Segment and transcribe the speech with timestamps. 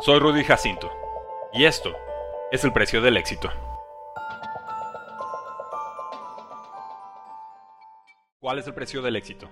[0.00, 0.90] Soy Rudy Jacinto
[1.52, 1.94] y esto
[2.50, 3.50] es el precio del éxito.
[8.40, 9.48] ¿Cuál es el precio del éxito?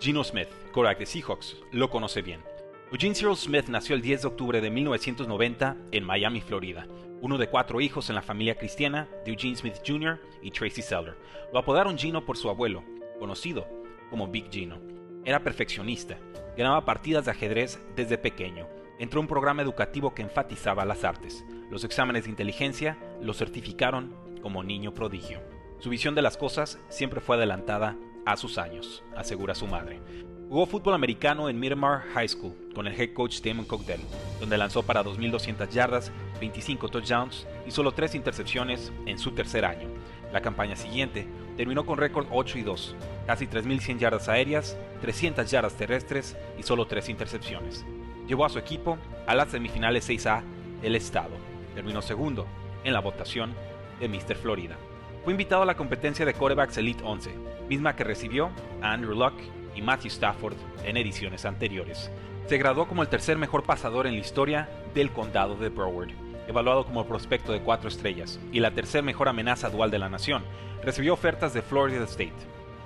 [0.00, 2.42] Gino Smith, quarterback de Seahawks, lo conoce bien.
[2.90, 6.88] Eugene Cyril Smith nació el 10 de octubre de 1990 en Miami, Florida,
[7.20, 10.18] uno de cuatro hijos en la familia cristiana de Eugene Smith Jr.
[10.42, 11.16] y Tracy Seller.
[11.52, 12.82] Lo apodaron Gino por su abuelo,
[13.20, 13.68] conocido
[14.10, 14.80] como Big Gino.
[15.24, 16.18] Era perfeccionista,
[16.56, 18.66] ganaba partidas de ajedrez desde pequeño
[19.02, 21.44] entró un programa educativo que enfatizaba las artes.
[21.70, 25.40] Los exámenes de inteligencia lo certificaron como niño prodigio.
[25.80, 30.00] Su visión de las cosas siempre fue adelantada a sus años, asegura su madre.
[30.48, 34.02] Jugó fútbol americano en Miramar High School con el head coach Damon Cogdell,
[34.38, 39.88] donde lanzó para 2.200 yardas, 25 touchdowns y solo 3 intercepciones en su tercer año.
[40.32, 42.94] La campaña siguiente terminó con récord 8 y 2,
[43.26, 47.84] casi 3.100 yardas aéreas, 300 yardas terrestres y solo 3 intercepciones
[48.26, 50.42] llevó a su equipo a las semifinales 6A
[50.80, 51.30] del estado.
[51.74, 52.46] Terminó segundo
[52.84, 53.54] en la votación
[54.00, 54.36] de Mr.
[54.36, 54.76] Florida.
[55.24, 57.30] Fue invitado a la competencia de Quarterbacks Elite 11,
[57.68, 58.50] misma que recibió
[58.82, 59.34] a Andrew Luck
[59.74, 62.10] y Matthew Stafford en ediciones anteriores.
[62.46, 66.10] Se graduó como el tercer mejor pasador en la historia del condado de Broward,
[66.48, 70.42] evaluado como prospecto de cuatro estrellas y la tercer mejor amenaza dual de la nación.
[70.82, 72.34] Recibió ofertas de Florida State,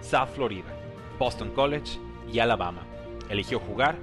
[0.02, 0.68] South Florida,
[1.18, 1.98] Boston College
[2.30, 2.82] y Alabama.
[3.30, 3.96] Eligió jugar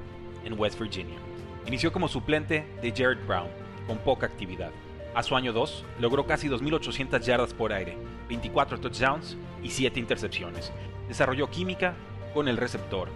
[0.44, 1.23] en West Virginia.
[1.66, 3.47] Inició como suplente de Jared Brown,
[3.88, 4.72] con poca actividad.
[5.16, 7.97] A su año 2, logró casi 2.800 yardas por aire,
[8.28, 10.72] 24 touchdowns y 7 intercepciones.
[11.08, 11.94] Desarrolló química
[12.34, 13.09] con el receptor,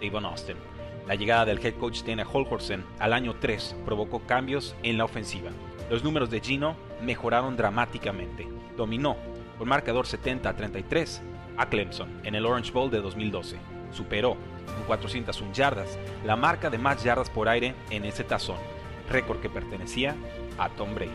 [0.00, 0.56] Davon Austin.
[1.06, 5.50] La llegada del head coach Dana Holgorsen al año 3 provocó cambios en la ofensiva.
[5.90, 8.46] Los números de Gino mejoraron dramáticamente.
[8.76, 9.16] Dominó,
[9.56, 11.22] con marcador 70 a 33,
[11.58, 13.56] a Clemson en el Orange Bowl de 2012.
[13.90, 18.58] Superó con 401 yardas, la marca de más yardas por aire en ese tazón,
[19.10, 20.16] récord que pertenecía
[20.58, 21.10] a Tom Brady.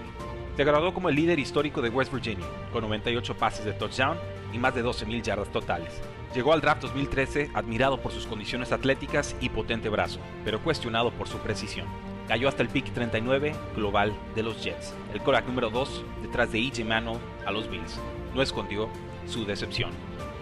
[0.55, 4.17] Se graduó como el líder histórico de West Virginia, con 98 pases de touchdown
[4.53, 5.99] y más de 12.000 yardas totales.
[6.35, 11.27] Llegó al draft 2013 admirado por sus condiciones atléticas y potente brazo, pero cuestionado por
[11.27, 11.87] su precisión.
[12.27, 16.59] Cayó hasta el pick 39 global de los Jets, el Korak número 2 detrás de
[16.59, 16.85] E.J.
[16.85, 17.99] Manuel a los Bills.
[18.33, 18.89] No escondió
[19.27, 19.91] su decepción.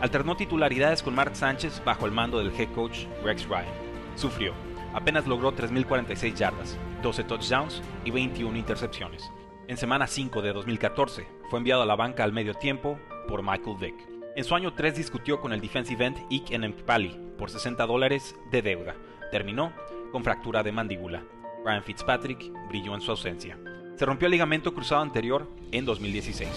[0.01, 3.71] Alternó titularidades con Mark Sánchez bajo el mando del head coach Rex Ryan.
[4.15, 4.51] Sufrió.
[4.95, 9.31] Apenas logró 3.046 yardas, 12 touchdowns y 21 intercepciones.
[9.67, 12.97] En semana 5 de 2014 fue enviado a la banca al medio tiempo
[13.27, 13.95] por Michael Vick.
[14.35, 18.63] En su año 3 discutió con el defensive end Ike Enempali por 60 dólares de
[18.63, 18.95] deuda.
[19.29, 19.71] Terminó
[20.11, 21.23] con fractura de mandíbula.
[21.63, 23.55] Ryan Fitzpatrick brilló en su ausencia.
[23.97, 26.49] Se rompió el ligamento cruzado anterior en 2016.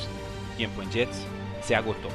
[0.56, 1.26] Tiempo en Jets
[1.60, 2.08] se agotó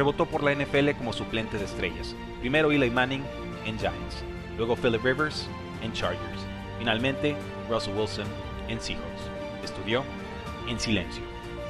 [0.00, 2.16] rebotó por la NFL como suplente de estrellas.
[2.40, 3.22] Primero Eli Manning
[3.66, 4.24] en Giants,
[4.56, 5.46] luego Philip Rivers
[5.82, 6.40] en Chargers,
[6.78, 7.36] finalmente
[7.68, 8.26] Russell Wilson
[8.68, 9.28] en Seahawks.
[9.62, 10.02] Estudió
[10.66, 11.22] en silencio.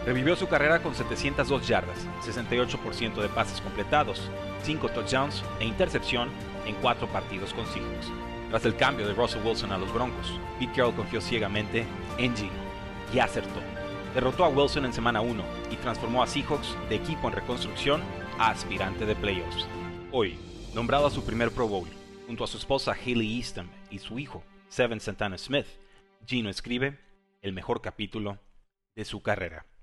[0.06, 4.30] Revivió su carrera con 702 yardas, 68% de pases completados,
[4.62, 6.28] 5 touchdowns e intercepción
[6.66, 8.12] en 4 partidos con Seahawks.
[8.50, 11.84] Tras el cambio de Russell Wilson a los Broncos, Pete Carroll confió ciegamente
[12.16, 12.52] en Gino
[13.12, 13.58] y acertó.
[14.14, 15.42] Derrotó a Wilson en semana 1
[15.72, 19.66] y transformó a Seahawks de equipo en reconstrucción aspirante de playoffs.
[20.12, 20.38] Hoy,
[20.74, 21.88] nombrado a su primer Pro Bowl,
[22.26, 25.66] junto a su esposa Haley Easton y su hijo, Seven Santana Smith,
[26.26, 26.98] Gino escribe
[27.42, 28.38] el mejor capítulo
[28.96, 29.66] de su carrera.